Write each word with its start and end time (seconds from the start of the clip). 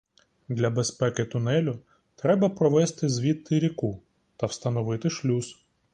Для 0.49 0.69
безпеки 0.69 1.25
тунелю 1.25 1.79
треба 2.15 2.49
провести 2.49 3.09
звідти 3.09 3.59
ріку 3.59 3.99
та 4.37 4.45
встановити 4.47 5.09
шлюз. 5.09 5.57